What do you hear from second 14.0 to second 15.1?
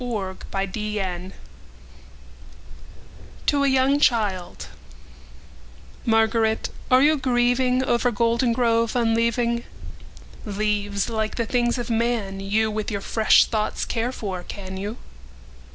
for, can you?